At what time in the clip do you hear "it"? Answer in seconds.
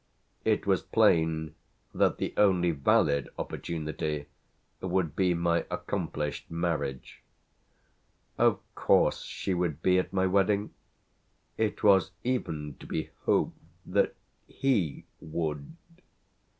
0.43-0.65, 11.55-11.83